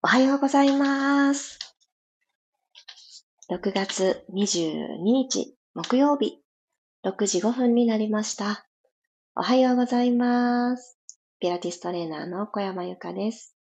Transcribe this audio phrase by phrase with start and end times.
[0.00, 1.58] おはようございます。
[3.50, 6.38] 6月22日木曜日
[7.04, 8.64] 6時5分になりました。
[9.34, 11.00] おはようございます。
[11.40, 13.56] ピラティストレーナーの小山由かです。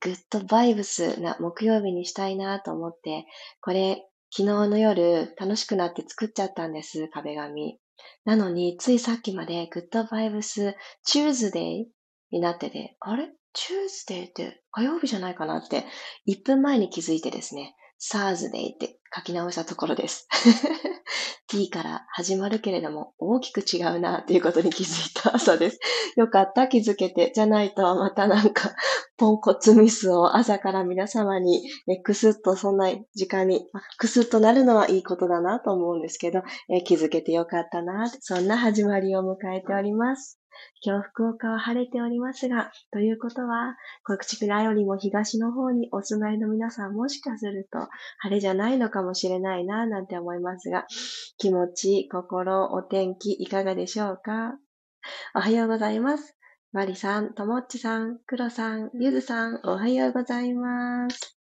[0.00, 3.26] グッドバイブスな木曜日にしたいなと思って、
[3.60, 7.80] これ昨日の夜楽しくなって作っちゃったんです、壁紙。
[8.24, 11.88] なのに、ついさっきまでグッドバイブスチューズデイ
[12.30, 13.28] になってて、あれ？
[13.54, 15.84] チューズデーって火曜日じゃないかなって
[16.28, 20.26] 1分前に気づいてですね、サーズデーって書き直したところです。
[21.48, 25.78] t から始まるけれども大きく違うなっていうことに気づいた朝です。
[26.16, 27.30] よかった、気づけて。
[27.34, 28.74] じゃないとまたなんか
[29.18, 33.66] ポンコツミスを朝から皆様に、ね、くすっとそんな時間に、
[33.98, 40.41] くすっとなるのはいいことだなと思うんですけど、え気づけてよかったな、そんな始まりを迎えております。
[40.84, 47.88] 今日福岡は晴れておりますが、ということは、こちらよりも東の方にお住まいの皆さんもしかすると
[48.18, 50.86] 晴れじゃないのかもしれないな、なんて思いますが、
[51.38, 54.54] 気持ち、心、お天気いかがでしょうか？
[55.34, 56.36] おはようございます。
[56.72, 61.36] マリさん、ともっちさん、クロさん、ゆずさん、おはようございます。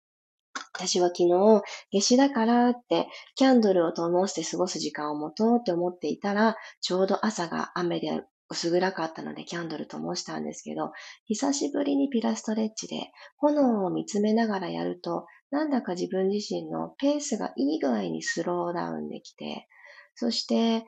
[0.74, 1.62] 私は昨日、
[1.92, 3.06] 夏至だからって、
[3.36, 10.90] キャンドルを灯して過ごす時間を持とうって思っていたら、ちょうど朝が雨で薄暗かったのでキャンドル灯したんですけど、
[11.26, 19.68] 久しぶりにピラストレッチで炎を見つめながらやると、なんだか自分自身のペースがいい具合にスローダウンできて、
[20.16, 20.84] そして、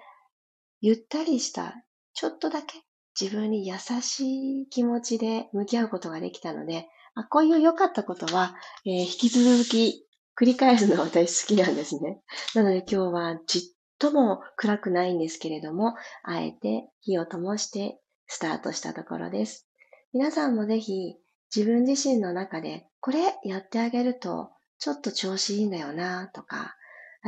[0.81, 1.75] ゆったりした、
[2.15, 2.83] ちょっとだけ
[3.19, 10.07] 自分に優しい気持ちで向き合うことができたので、あこういう良かったことは、えー、引き続き
[10.39, 12.21] 繰り返すのは私好きなんですね。
[12.55, 13.63] なので今日はじっ
[14.03, 19.69] とも暗くないんですけれども、あえて火を灯してスタートしたところです。
[20.13, 21.15] 皆さんもぜひ
[21.55, 26.75] 自分自身の中でこれやってあげるとちょっと調子いいんだよなとか、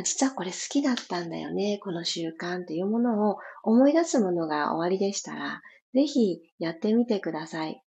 [0.02, 7.83] 実はこれ好きだったんだよね、この習慣というものを思い出すものが終わりでしたら、ぜひやってみてください。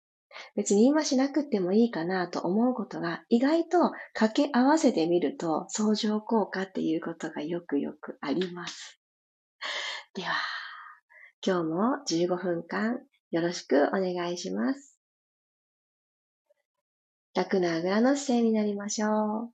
[0.55, 8.99] 別に今しなくてもいいかなと思うことが意外と掛け合わせてみると相乗効果っていうことがよくよくあります。
[10.13, 10.33] では、
[11.45, 13.01] 今日も15分間
[13.31, 14.97] よろしくお願いします。
[17.33, 19.53] 楽なあぐらの姿勢になりましょう。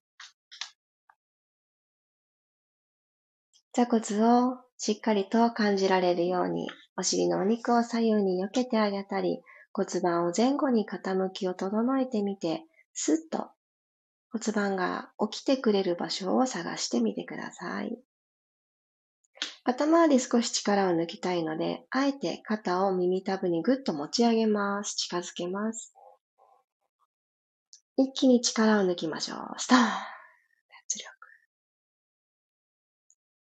[3.74, 9.42] 座骨をしっかりと感じられるように、お尻のお肉を左右に避けてあげたり、
[9.74, 12.64] 骨盤を前後に傾きを整えてみて、
[12.94, 13.50] スッと
[14.32, 17.98] 骨盤が起きてくれる場所を探してみてください。
[19.64, 24.96] 肩周り少し力を抜きたいので、あえて肩を耳たぶにぐっと持ち上げます。
[24.96, 25.94] 近づけます。
[27.98, 29.40] 一気に力を抜きましょう。
[29.58, 31.10] ストーン脱力。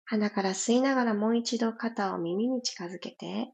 [0.04, 3.52] 鼻から吸いながらもう一度肩を耳に近づけて、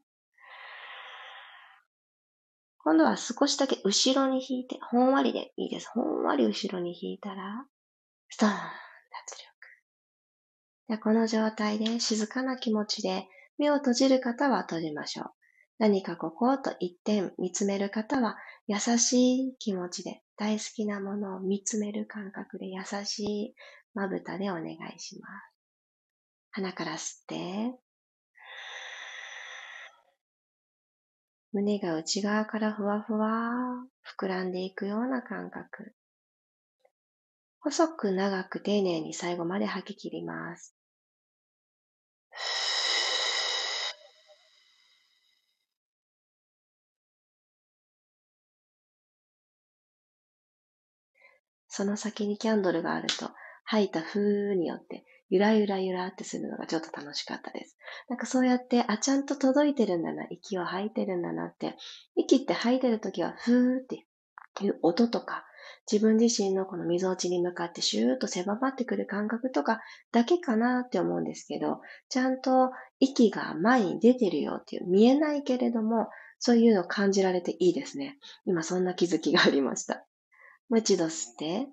[2.78, 5.90] 今度は少しだけ後ろに引いて、ほんわりでいいです。
[5.92, 7.66] ほんわり後ろに引いたら、
[8.28, 9.48] ストーン、脱力。
[10.88, 13.26] でこの状態で静かな気持ちで
[13.58, 15.26] 目を閉じる方は閉じましょう。
[15.78, 18.36] 何かここと一点見つめる方は
[18.66, 23.54] 優しい気持ちで大好きなものを見つめる感覚で優しい
[23.94, 25.32] まぶたでお願いします。
[26.50, 27.78] 鼻から吸って、
[31.58, 33.50] 胸が内側からふわふわ
[34.16, 35.92] 膨らんでいくような感覚。
[37.58, 40.76] 細く長く丁寧に最後まで吐き切ります。
[51.66, 53.30] その先にキャンドルがあると、
[53.64, 57.76] 吐いた風によってゆらゆらゆらってするのがちょっと楽しかったです。
[58.08, 61.76] なんかそうやって、あ、ちゃんと届いてるんだな、息を吐いてるんだなって、
[62.16, 64.04] 息って吐いてるときは、ふーって
[64.64, 65.44] いう音とか、
[65.90, 69.80] 自分自身のこの溝落ちに向かってシューッと狭まってくる感覚とか
[70.12, 72.70] だけかなって思うんですけど、ちゃんと
[73.00, 76.08] 息が前に出てるよっていう、見えないけれども、
[76.38, 78.18] そういうのを感じられていいですね。
[78.44, 80.06] 今そんな気づきがありました。
[80.68, 81.66] もう一度吸って、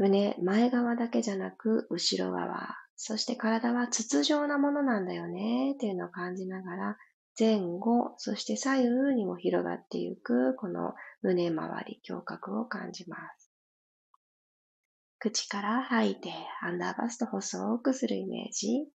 [0.00, 2.74] 胸、前側だけじゃなく、後ろ側。
[2.96, 6.98] そして体は筒状なものなんだよね、っていうのを感じながら、
[7.38, 13.52] 前後、そして左右にも広がっていく、この胸周り、胸郭を感じます。
[15.18, 16.32] 口から吐いて、
[16.62, 18.88] アンダーバスト細くするイメージ。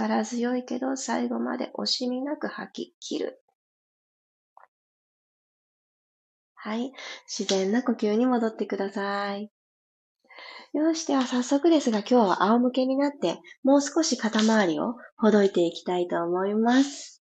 [0.00, 3.42] 力強いけど最後まで惜しみなく吐き切る。
[6.54, 6.92] はい。
[7.26, 9.50] 自然な呼吸に戻ってください。
[10.72, 17.22] よし、では早速ですが今日は仰向けになってもう少し肩周りをほどいていきたいと思います。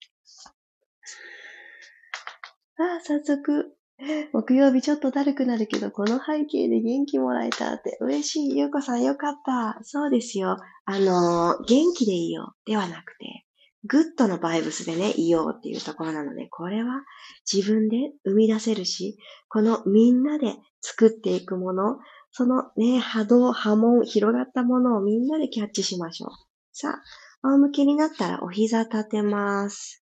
[2.77, 3.75] ああ、早速、
[4.33, 8.57] 木曜日ちょっとだるくなるけど、この背景で元気もらえたって嬉しい。
[8.57, 9.79] ゆうこさんよかった。
[9.83, 10.57] そうですよ。
[10.85, 12.55] あのー、元気でいいよ。
[12.65, 13.45] ではなくて、
[13.83, 17.03] グッドのバイブスでね、いようっていうところなので、これは
[17.51, 19.17] 自分で生み出せるし、
[19.49, 21.99] このみんなで作っていくもの、
[22.31, 26.29] そのね、波動、波紋、広がったものをみんなでキャッチしましょう。
[26.73, 27.01] さ
[27.43, 30.00] あ、仰向けになったらお膝立てます。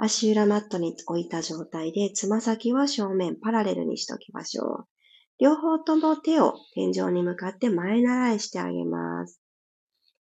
[0.00, 4.84] 足裏マットに置いた状態で、つま先は正面パラレルにしておきましょう。
[5.40, 9.40] 両方とも手を天井に向かって前習いしてあげます。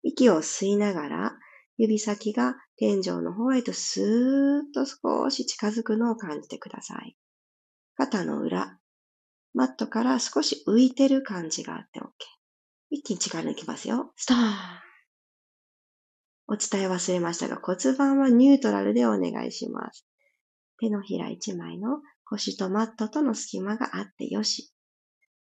[0.02, 1.38] 息を吸いながら、
[1.76, 7.16] 指先が天井の方へとスーッと少し近づくのを感じてください。
[7.96, 8.78] 肩の裏、
[9.52, 12.04] マットから少し浮いてる感じがあって OK。
[12.90, 14.12] 一気に力抜きますよ。
[14.16, 14.85] スターン
[16.48, 20.06] お伝え忘れましたが骨盤はニュートラルでお願いします。
[20.78, 24.72] 手のひら一枚の腰とマットとの隙間があってよし。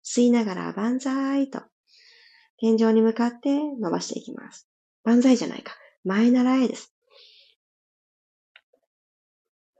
[0.04, 1.62] 吸いながら万歳と
[2.58, 4.68] 天井に向かって伸ばしていきます。
[5.04, 5.74] 万歳じゃないか。
[6.04, 6.94] 前習えです。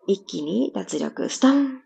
[0.09, 1.81] 一気に脱力、ストン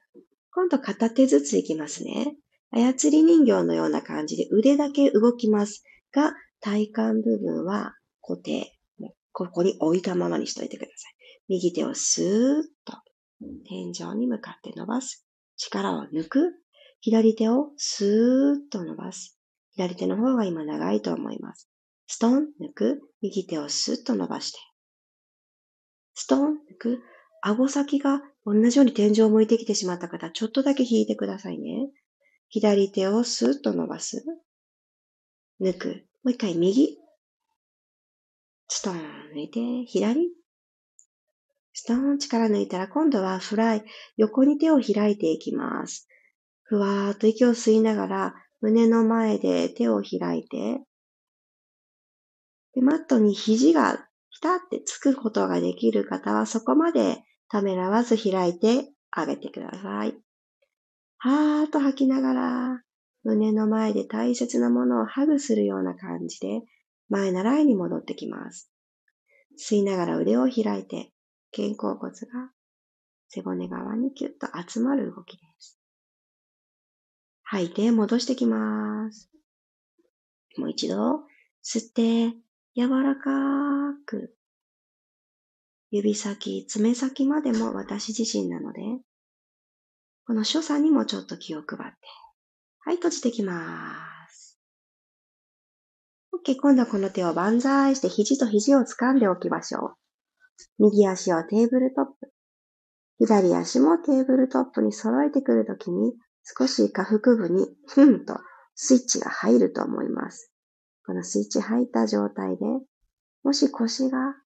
[0.50, 2.34] 今度片手ずついきますね。
[2.70, 8.75] 操り人形のような感じで腕だけ動きますが、体幹部分は固定。
[9.38, 11.14] ここに置いたままにしといてください。
[11.48, 12.96] 右手をスーッと
[13.68, 15.26] 天井に向かって伸ばす。
[15.58, 16.54] 力を抜く。
[17.02, 19.38] 左手をスーッと伸ばす。
[19.72, 21.68] 左手の方が今長いと思います。
[22.06, 23.02] ストン、抜く。
[23.20, 24.58] 右手をスーッと伸ばして。
[26.14, 27.02] ストン、抜く。
[27.42, 31.90] 顎先が同じように天井を向いてきてしまった方、ちょっとだけ引いてくださいね。
[32.48, 34.24] 左手をスーッと伸ばす。
[35.60, 35.88] 抜く。
[36.24, 36.96] もう一回右。
[38.68, 38.98] ストーン
[39.34, 40.30] 抜いて、左。
[41.72, 43.84] ストーン力抜いたら今度はフライ、
[44.16, 46.08] 横に手を開いていきます。
[46.62, 50.80] ふわーっと息を吸いながら胸の前で手を開いて、
[52.74, 60.14] でマットに肘がピタってつくことができる方はそこまでためらわず開いてあげてください。
[61.18, 62.82] はーっと吐きながら
[63.22, 66.62] 胸の前で大切なものをハグするような感じで
[67.08, 68.70] 前習いに戻ってきます。
[69.58, 71.12] 吸いながら腕を開いて、
[71.54, 72.50] 肩甲骨が
[73.28, 75.78] 背骨側にキュッと集まる動きです。
[77.44, 79.30] 吐いて戻してきます。
[80.58, 81.22] もう一度、
[81.64, 82.36] 吸って、
[82.74, 84.36] 柔らかく。
[85.90, 88.80] 指先、爪先までも私自身なので、
[90.26, 91.96] この所作にもちょっと気を配って。
[92.80, 94.15] はい、閉じてきます。
[96.46, 99.94] OK、今度はこの手を万歳して肘と肘を掴んでおきましょう。
[100.78, 102.30] 右足をテーブルトップ。
[103.18, 106.14] 左足もテーブルトップに揃えてくるときに、
[106.44, 108.38] 少し下腹部に、ふんと
[108.76, 110.52] スイッチが入ると思います。
[111.04, 112.64] このスイッチ入った状態で、
[113.42, 114.36] もし腰が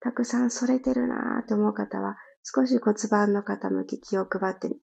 [0.00, 4.74] たくさん反れてるなーと思う方は、少し骨盤の傾き気を配って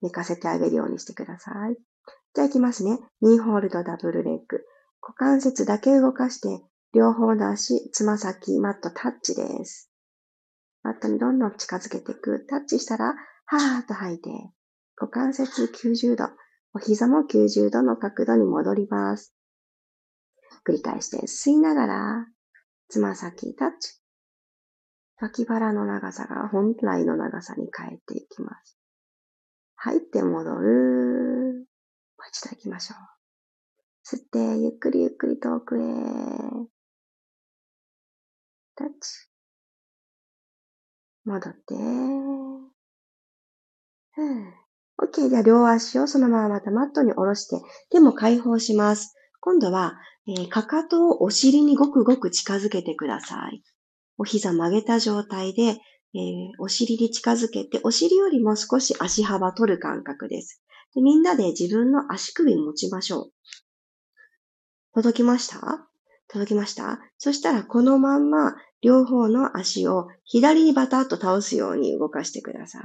[0.00, 1.89] 寝かせてあげるようにしてください。
[2.34, 2.98] じゃあ行きますね。
[3.20, 4.64] ニーホールドダブルレッグ。
[5.02, 9.90] 股関節だけ動かして、両方の足、つま先、マットタッチです。
[10.82, 12.46] マットにどんどん近づけていく。
[12.48, 13.14] タッチしたら、
[13.46, 14.30] はーっと吐いて、
[14.96, 16.28] 股関節90度、
[16.72, 19.34] お膝も90度の角度に戻ります。
[20.64, 22.26] 繰り返して、吸いながら、
[22.88, 24.00] つま先タッチ。
[25.20, 28.78] 脇腹の長さが本来の長さに変えていきます。
[29.76, 31.69] 入って戻る。
[32.20, 32.98] もう一度行きましょう。
[34.06, 35.80] 吸って、ゆっくりゆっくり遠くへ。
[38.76, 39.30] タッチ。
[41.24, 41.74] 戻って。
[44.98, 45.30] OK。
[45.30, 47.56] では、両足をそのまままたマットに下ろして、
[47.88, 49.14] 手も解放します。
[49.40, 49.94] 今度は、
[50.28, 53.62] えー、かかとをお尻にごくごく近づけてください。
[54.18, 60.62] お膝曲げた状態で、えー、お尻に近づけて、お尻よりも少し足幅取る感覚です。
[60.94, 63.32] でみんなで自分の足首持ちましょう。
[64.94, 65.86] 届きました？
[66.28, 67.00] 届きました？
[67.18, 72.82] そしたらこのまんま両方の足を左にバタッと倒すように動かしてください。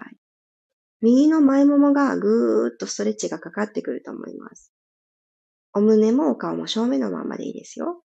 [1.02, 4.72] 右の前ももがぐーっとストレッチがかかってくると思います。
[5.74, 8.02] お胸もお顔も正面のままでいいですよ。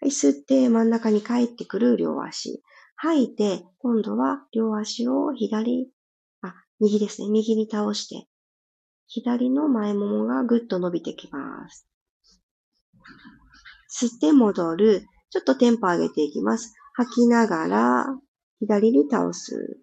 [0.00, 2.62] はい、吸って真ん中に帰ってくる両足。
[2.96, 5.90] 吐いて、今度は両足を左、
[6.42, 7.28] あ、右ですね。
[7.30, 8.26] 右に倒して、
[9.12, 11.84] 左の前ももがぐっと伸びてきます。
[13.92, 15.04] 吸って戻る。
[15.30, 16.72] ちょっとテンポ上げていきます。
[16.94, 18.06] 吐きながら、
[18.60, 19.80] 左に倒す。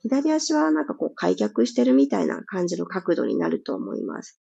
[0.00, 4.40] 左足はなんかこう開脚してるみたいな感じの角度になると思います。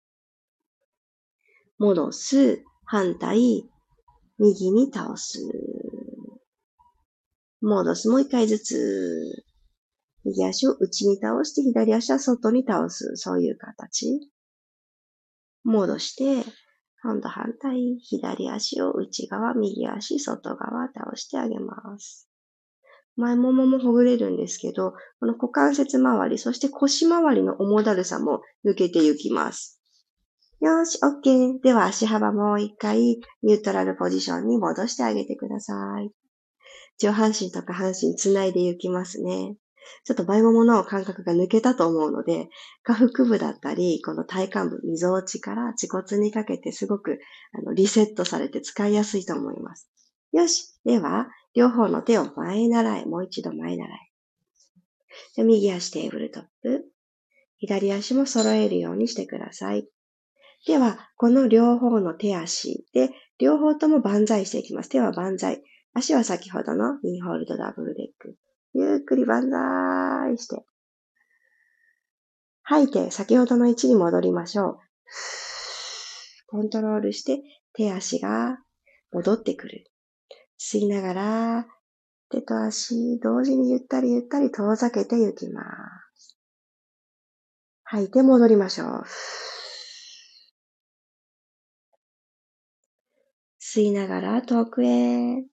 [1.79, 2.65] 戻す。
[2.85, 3.65] 反対。
[4.41, 5.39] 右に倒す。
[7.61, 8.09] 戻す。
[8.09, 9.45] もう一回ずつ。
[10.31, 13.13] 右足を内に倒して、左足は外に倒す。
[13.17, 14.31] そういう形。
[15.65, 16.49] 戻して、
[17.03, 17.99] 今度反対。
[18.01, 22.29] 左足を内側、右足、外側倒してあげます。
[23.17, 29.81] 前もももほぐれるんですけど、この股関節周り、そして腰周りの重だるさも抜けていきます。
[30.61, 31.63] よし、OK。
[31.63, 36.11] では足幅もう一回ニュートラルポジションに戻してあげてください。
[36.99, 39.57] 上半身とか半身つないでいきますね。
[40.05, 42.49] ちょっと前ももの感覚が抜けたと思うので、
[42.83, 47.21] 下腹部だったり、この体幹部、溝落ちから恥骨にかけてすごく
[47.53, 49.91] あのリセットされて使いやすいと思います。
[50.33, 50.75] よし。
[50.85, 53.07] では、両方の手を前習い。
[53.07, 54.11] もう一度前習い。
[55.35, 56.85] じゃ右足テーブルトップ。
[57.59, 59.89] 左足も揃えるようにしてください。
[60.67, 64.89] では、この両方の手足で、両方とも万歳していきます。
[64.89, 65.63] 手は万歳。
[65.93, 68.37] 足は先ほどのニーホールドダブルレッグ。
[68.75, 70.65] ゆっくり万歳して。
[72.63, 74.79] 吐いて、先ほどの位置に戻りましょう。
[76.47, 78.59] コントロールして、手足が
[79.13, 79.91] 戻ってくる。
[80.59, 81.67] 吸いながら、
[82.31, 85.63] 手と足、同時にゆったりゆったり遠ざけていきま
[86.15, 86.39] す。
[87.83, 89.05] 吐いて戻りましょう。
[93.61, 95.45] 吸いながら遠くへ。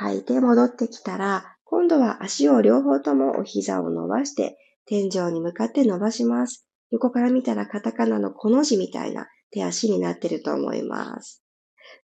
[0.00, 6.66] 吐いて戻ってきたら、今度は足を両方ともお膝を伸ばして、天井に向かって伸ばします。
[6.90, 11.44] 横から見たらカタカナのこの字みたいな手足になってると思います。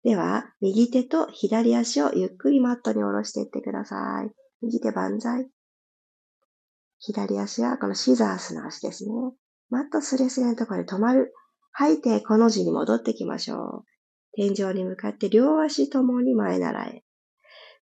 [0.03, 4.31] では、右手と左足をゆっくりマットに下ろしていってください。
[4.61, 5.47] 右手万歳。
[6.99, 9.13] 左足はこのシザースの足ですね。
[9.69, 11.33] マットスレスレのところで止まる。
[11.71, 13.83] 吐いてこの字に戻ってきましょう。
[14.33, 17.04] 天井に向かって両足ともに前習え。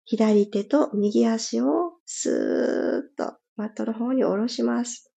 [0.09, 5.13] 左手と右足をスーッとマットの方に下ろします。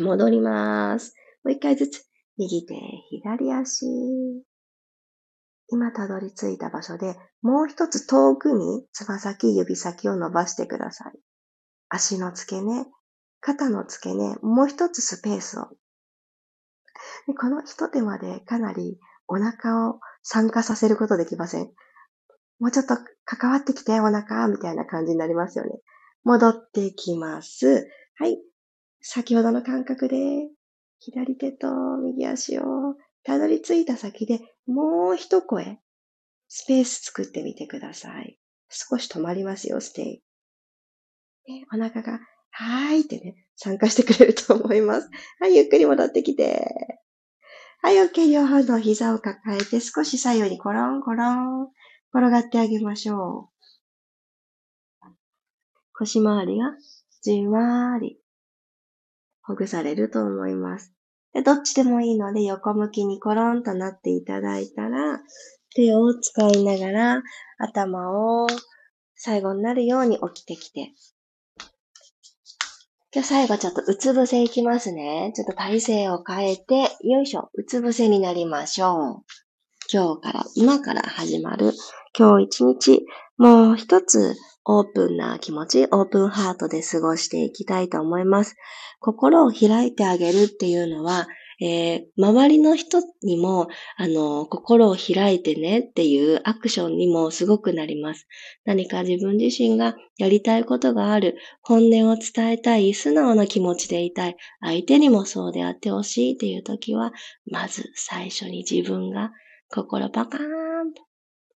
[0.00, 1.14] 戻ります。
[1.44, 2.06] もう一回ずつ。
[2.38, 2.74] 右手、
[3.10, 3.86] 左足。
[5.68, 11.12] 今たどり着いた場所でもう一つ遠くにつま先、指先を伸ばしてください。
[11.90, 12.86] 足の付け根、
[13.40, 15.68] 肩の付け根、もう一つスペースを。
[17.26, 21.70] でこの一手間でかなりお腹を参加させることできません
[22.58, 25.80] もうちょっと関わってきて、お腹、みたいな感じになりますよね。
[26.24, 27.88] 戻ってきます。
[28.16, 28.38] はい。
[29.00, 30.16] 先ほどの感覚で、
[30.98, 32.62] 左手と右足を
[33.22, 35.78] たどり着いた先でもう一声、
[36.48, 38.38] スペース作ってみてください。
[38.68, 40.22] 少し止まりますよ、ステイ。
[41.72, 42.20] お腹が、
[42.50, 45.10] はーいってね、参加してくれると思います。
[45.40, 46.66] はい、ゆっくり戻ってきて。
[47.82, 48.32] はい、OK。
[48.32, 51.68] 両方の膝を抱えて少し左右にコロンコロン。
[52.12, 53.50] 転がってあげましょ
[55.04, 55.08] う。
[55.92, 56.74] 腰回りが
[57.22, 58.18] じんわり
[59.42, 60.92] ほぐされると思います。
[61.32, 65.20] でどっちでもいいので横向きにコロンとなっていただいたら
[65.74, 67.22] 手を使いながら
[67.58, 68.10] 頭
[68.42, 68.46] を
[69.14, 70.92] 最後になるように起きてきて。
[73.12, 75.32] 今日最後ちょっとうつ伏せいきますね。
[75.34, 79.45] ちょっと体勢を変えて、よいしょ、うつ伏せになりましょう。
[79.92, 81.72] 今日から、今から始まる
[82.18, 83.06] 今日一日、
[83.38, 88.56] もう一つオープンな気持ち、オープンハートで過ごしていきたいと思います。
[89.00, 91.28] 心を開いてあげるっていうのは、
[91.60, 98.26] えー、周りの人にも、あの、心を開いてねっていうアクションにもすごくなります。
[98.64, 107.12] 何か自分自身がやりたいことがある、本音を伝えたい、素直な気持ちでいたい、相手にもそうであってほしいっていう時は、
[107.50, 109.32] まず最初に自分が
[109.70, 111.02] 心パカーンと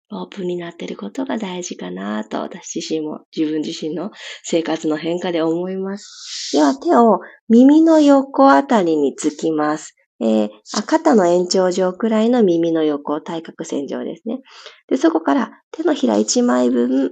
[0.09, 4.11] オープンになっていることが大事かなと私自身も自分自身の
[4.43, 6.51] 生活の変化で思います。
[6.53, 9.95] では手を耳の横あたりにつきます。
[10.19, 10.49] えー、
[10.87, 14.39] 肩の延長上くらいの耳の横、対角線上ですね。
[14.87, 17.11] で、そこから手のひら1枚分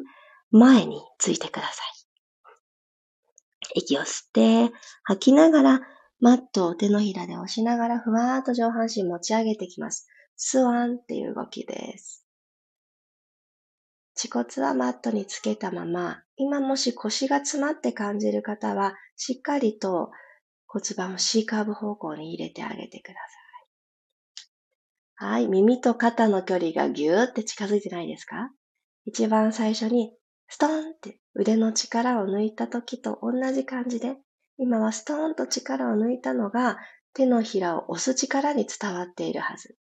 [0.52, 1.96] 前についてください。
[3.76, 4.32] 息を吸っ
[4.70, 4.74] て
[5.04, 5.82] 吐きながら
[6.20, 10.08] マットを手のひらで押しながらふわーっと上半身持ち上げてきます。
[10.36, 12.26] スワンっていう動きです。
[14.16, 20.12] 恥骨はマットにつけたまま、今もし腰が詰まって感じる方は、しっかりと
[20.68, 23.20] 骨盤を C カーブ方向に入れてあげてくださ
[25.26, 25.28] い。
[25.28, 25.48] はい。
[25.48, 28.52] 耳と肩の距離がぎゅーって近づいてないですか？
[29.06, 30.14] 一番最初に
[30.50, 34.18] ストーンって腕の力を抜いた時と同じ感じで、
[34.58, 36.78] 今はストーンと力を抜いたのが
[37.14, 39.78] 手のひらを押す力に伝わっているはず。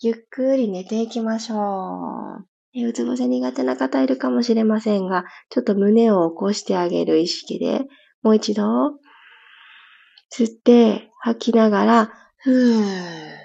[0.00, 1.56] ゆっくり寝ていきましょ
[2.74, 2.86] う。
[2.86, 7.86] うつ伏せ苦手な方いるかもしれませんが、ちょっと胸を起こしてあげる意識で、
[8.22, 8.62] もう一度、
[10.30, 13.36] 吸って吐きながら、ふー。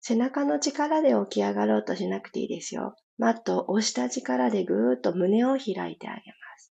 [0.00, 2.96] 背中の力で起き上がろうとしなくていいですよ。
[3.18, 6.72] マットを押した力でぐーっと胸を開いてあげます。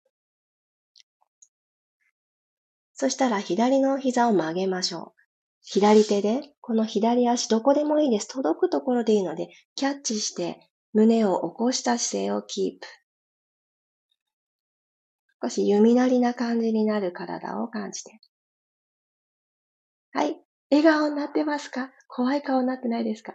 [2.95, 5.22] そしたら左の膝を曲げましょう。
[5.65, 8.29] 左手で、この左足どこでもいいです。
[8.29, 10.61] 届くところでいいので、キャッチして
[10.93, 12.87] 胸を起こした姿勢をキープ。
[15.43, 18.21] 少し弓なりな感じになる体を感じて。
[20.13, 20.41] はい。
[20.71, 21.91] 笑顔になってますか？
[22.09, 23.35] 怖い顔になってないですか？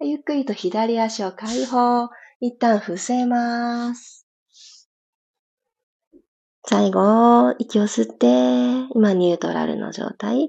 [0.00, 2.08] ゆっくりと左足を解放。
[2.40, 4.26] 一旦伏せます。
[6.64, 8.26] 最後、息を吸って、
[8.94, 10.48] 今ニュートラルの状態。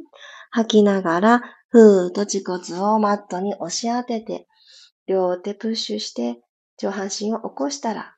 [0.56, 4.48] 吐きながら、ふーっと恥骨をマットに押し当てて、
[5.08, 6.44] 両手プッシュして
[6.78, 8.16] 上半身を起こしたら、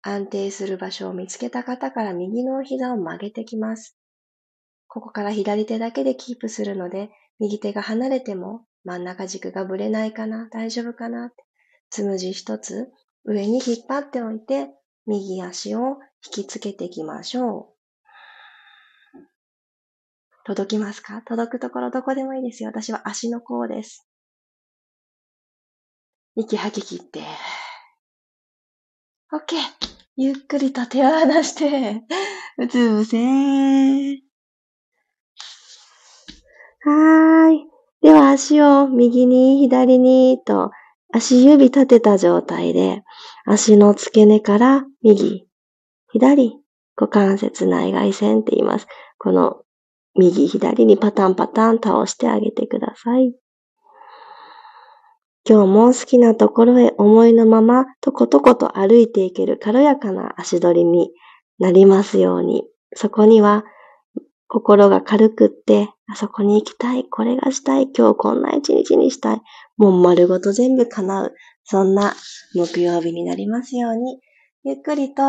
[0.00, 3.98] 安定する場所を見つけた方から右の膝を曲げてきます。
[4.88, 11.32] ここから左手だけでキープするので、右手が離れても真ん中軸がぶれないかな大丈夫かな
[11.90, 12.88] つむじ一つ
[13.24, 14.70] 上に引っ張っておいて、
[15.06, 17.79] 右足を引きつけていきましょう。
[20.50, 21.22] 届きますか？
[21.26, 22.70] 届くところどこでもいいですよ。
[22.70, 24.04] 私は足の甲です。
[26.34, 27.20] 息吐き切って。
[29.32, 29.54] OK!
[30.16, 32.02] ゆっくりと手を離して、
[32.58, 33.16] うつ伏せ
[36.80, 37.66] はーい。
[38.02, 40.72] では足を右に左にと
[41.12, 43.04] 足指立てた状態で
[43.46, 45.46] 足の付け根から右、
[46.10, 46.58] 左、
[46.96, 48.88] 股関節内外線って言います。
[49.16, 49.62] この
[50.14, 53.34] 右左にパタンパタン倒してあげてください。
[55.48, 61.10] 今日も好きなところへ思いのままとことこと歩いていける軽やかな足取りに
[61.58, 62.64] なりますように。
[62.94, 63.64] そこには
[64.48, 69.42] 心が軽くって、あそこに行きたい、これがしたい、今日こんな一日にしたい、
[69.76, 72.14] もう丸ごと全部叶う、そんな
[72.54, 74.20] 木曜日になりますように、
[74.64, 75.22] ゆっくりと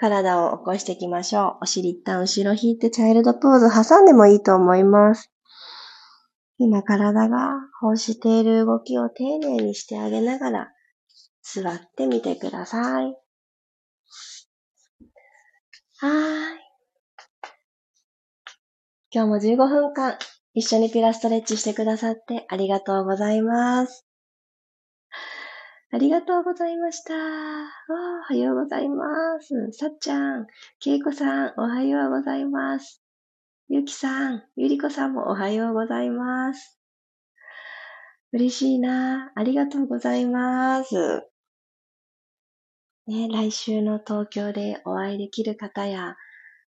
[0.00, 1.64] 体を起こしていきましょう。
[1.64, 5.30] お尻一旦後ろ引いてチャイルドポーズ挟んでもいいと思います。
[6.56, 7.50] 今体が
[7.82, 10.68] 欲している動きを丁寧にしてあげながら
[11.42, 13.14] 座ってみてください。
[15.98, 16.60] はい。
[19.10, 20.18] 今日も15分間
[20.54, 24.09] 一緒にピラストレッチしてくださってありがとうございます。
[25.92, 27.14] ありがとうございました。
[27.14, 29.04] おはようございま
[29.40, 29.72] す。
[29.72, 30.46] さっちゃん、
[30.78, 33.02] けいこさん、おはようございます。
[33.68, 36.78] ゆきさん、ゆりこさんもおはようございます。
[38.32, 39.32] 嬉しいな。
[39.34, 40.94] ありがとうございます。
[43.08, 46.14] ね、来週の東京でお会いできる方や、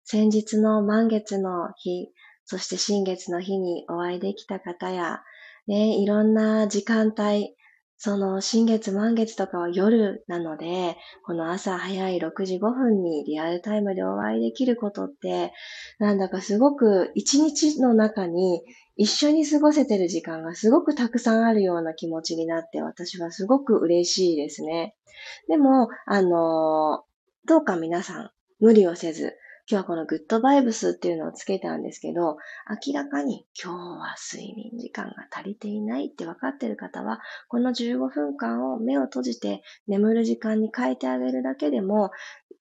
[0.03, 2.09] 先日の満月の日、
[2.45, 5.23] そして新月の日にお会いできた方や、
[5.69, 7.55] ね、いろんな時間帯、
[8.05, 15.53] その新月満月とかは夜なので、この朝早い6時5分にリアルタイムでお会いできることって、
[16.01, 18.61] なんだかすごく一日の中に
[18.97, 24.97] 一緒に過ごせてる時間がすごくたくさんあるような気持ちになって私はすごく嬉しいですね。
[25.47, 27.05] でも、あの、
[27.47, 29.37] どうか皆さん無理をせず、
[29.73, 32.37] 今日はこのグッドバイブスっていうのをつけたんですけど、
[32.87, 42.11] 明らかに今日は睡眠時間が足りていないって分かってる方は、この15分間を目を閉じて眠る時間に変えてあげるだけでも、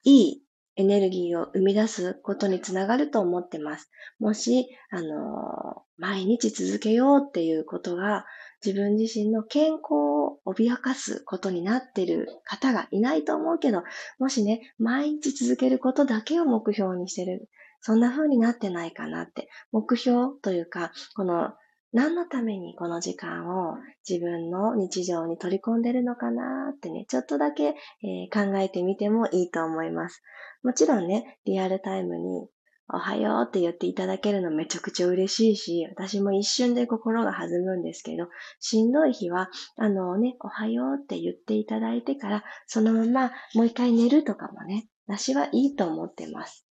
[0.05, 0.43] いい
[0.77, 3.91] エネルギーを生み出すことにつながると思ってます。
[4.19, 8.25] もし、あの、毎日続けようっていうことが
[8.63, 13.83] 自分自身の健康を脅かすことになっている方がいないと思うけど、
[14.19, 17.49] もしね、毎日続けることだけを目標にしてる、
[17.81, 21.51] そんな風になってないかなって、目標というか、この
[21.93, 23.75] 何のためにこの時間を
[24.07, 30.21] 自分の日常に取り込んでるのかなってね、ちょっとだけ、えー、考えてみてもいいと思います。
[30.63, 32.47] もちろんね、リアルタイムに
[32.93, 38.27] おはようって言っていただけるのめちゃくちゃ嬉しいし、私も一瞬で心が弾むんですけど、
[38.59, 46.65] しんどい日は、あのね、おはようって言っていただいてから、そのままもう一回寝るとかもね、私はいいと思ってます。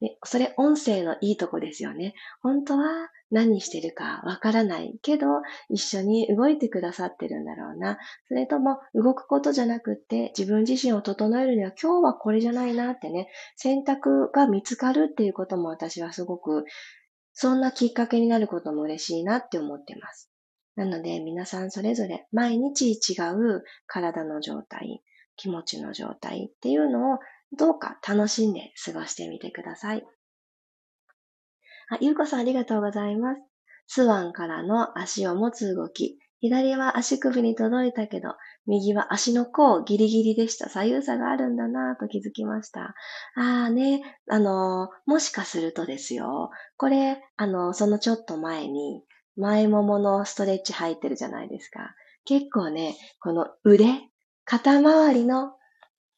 [0.00, 2.14] でそれ音声のいいとこですよね。
[2.42, 5.26] 本当は何してるかわからないけど、
[5.68, 7.98] 一緒に動いてくださってるんだろうな。
[8.28, 16.64] それとも、動くことじゃなくて、自分自身を整えるには今日はこれじゃないなってね、選択が見つかるっていうことも私はすごく、
[17.32, 20.30] そんなきっかけになることも嬉しいなって思ってます。
[20.76, 25.02] なので、皆さんそれぞれ毎日違う体の状態、
[25.36, 27.18] 気持ちの状態っていうのを
[27.56, 30.04] どうか楽しんで過ごしてみてください。
[31.94, 33.40] あ、ゆうこさんありがとうございます。
[33.86, 36.18] スワンからの足を持つ動き。
[36.40, 38.34] 左は足首に届いたけど、
[38.66, 40.68] 右は足の甲ギリギリでした。
[40.68, 42.94] 左右差があるんだなぁと気づきました。
[43.36, 46.50] あーね、あのー、もしかするとですよ。
[46.76, 49.02] これ、あのー、そのちょっと前に、
[49.36, 51.94] 前もものストレッチ入ってるじゃないですか。
[52.24, 53.86] 結構ね、この腕、
[54.44, 55.52] 肩周りの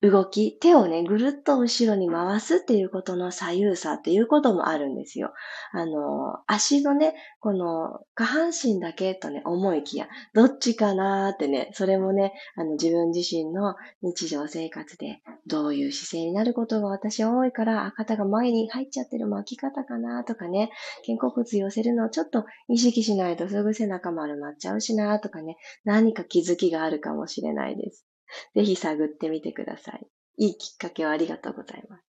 [0.03, 5.33] 動き、手をね、ぐるっと後ろに回すっていうことの左右差っていうこともあるんですよ。
[5.73, 20.71] あの、足のね、この下半身だけとね、思いきや、どっちかなーってね、それもね、あの自分自身の日常生活でどういう姿勢になることが私は多いから、肩が前に入っちゃってる巻き方かなーとかね、
[21.07, 28.05] 肩甲骨寄せるのをちょっと意識しないとすぐ背中丸まっちゃうしなーとかね、何か気づきがあるかもしれないです。
[28.55, 30.07] ぜひ探ってみてください。
[30.39, 32.05] いいきっかけをありがとうございます。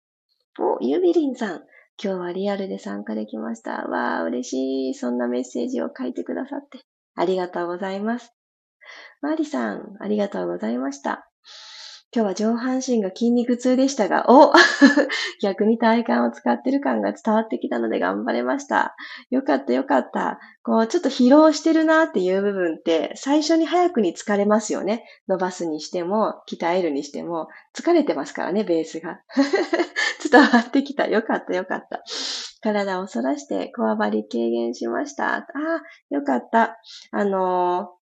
[0.60, 1.66] お、ゆびりんさん。
[2.02, 3.88] 今日はリアルで参加できました。
[3.88, 4.94] わー、嬉しい。
[4.94, 6.80] そんなメッセージを書いてくださって。
[7.16, 8.34] ありがとうございます。
[9.22, 11.30] マリさん、ありがとうございました。
[12.16, 14.54] 今日は上半身が筋肉痛でしたが、お
[15.44, 18.96] 逆に体幹を使ってる感が伝わってきたので頑張れました。
[19.30, 20.40] よかったよかった。
[20.64, 25.04] こう、ちょっと疲労してるなっていう部分って、最初に早くに疲れますよね。
[25.28, 29.20] 伸ばすにしても、鍛えるにしても、疲れてますからね、ベースが。
[30.32, 31.08] 伝わってきた。
[31.08, 32.04] よかったよかった。
[32.62, 35.36] 体を反らして、こわばり軽減しました。
[35.36, 36.78] ああ、よかった。
[37.12, 37.98] あのー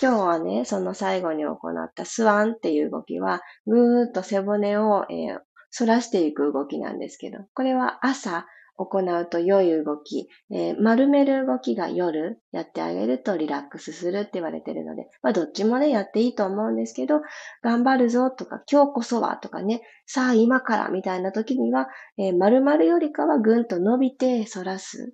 [0.00, 5.40] 今日はね、その最後に行ったスワンっていう動きは、ぐーっと背骨を、えー、
[5.76, 8.46] 反らしていく動きなんですけど、これは朝
[8.78, 17.20] 行うと良い動き、えー、丸める動きが夜やってあげるとリラックスするって言われてるので、まあどっちもね、やっていいと思うんですけど、
[17.62, 25.12] 頑張るぞとか、今日こそはとかね、さあ今からみたいな時には、えー、丸々よりかはぐんと伸びて反らす。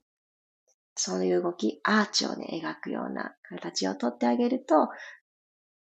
[0.96, 4.88] そういう動き、アーチをね、描くような形をとってあげると、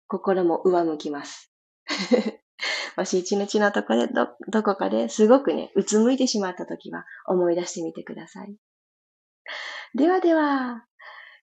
[0.06, 1.52] 心も上向きます。
[2.96, 8.56] もし一日のとこでど、どこかですごくね、うつむいてしまった時は思い出してみてください。
[9.94, 10.84] ではでは、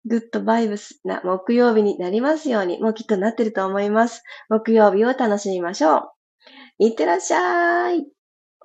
[0.06, 4.24] グッドバイブスな木曜日になりますように、もうきっとなってると思います。
[4.50, 6.12] 木曜日を楽しみましょう。
[6.78, 8.15] いってらっしゃい。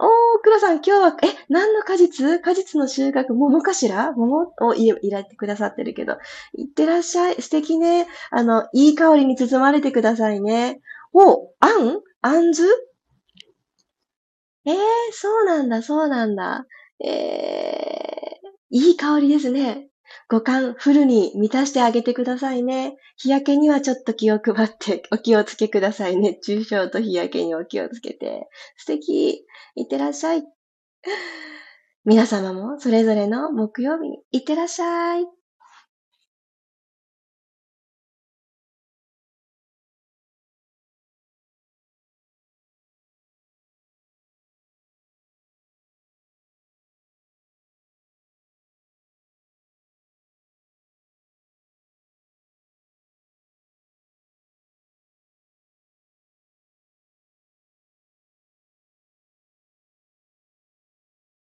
[0.02, 0.08] おー、
[0.42, 2.40] 黒さん、今日は、え、何の果実？
[2.40, 4.12] 果実の収穫、桃かしら？
[4.12, 4.54] 桃？
[4.62, 6.16] をいらってくださってるけど。
[6.54, 7.42] いってらっしゃい。
[7.42, 8.06] 素敵ね。
[8.30, 10.80] あの、いい香りに包まれてくださいね。
[11.12, 12.00] お、あん？
[12.22, 12.66] あんず？
[14.64, 14.76] えー、
[15.12, 16.64] そうなんだ、そうなんだ。
[17.04, 19.88] えー、いい香りですね。
[20.28, 22.96] 五感フルに満たしてあげてくださいね。
[23.16, 26.34] 日焼けにはちょっと気を配って お気をつけくださいね。
[26.42, 28.48] 中傷と日焼けにお気をつけて。
[28.76, 29.46] 素敵。
[29.74, 30.44] いってらっしゃい。
[32.04, 35.39] 皆様もそれぞれの木曜日にいってらっしゃい。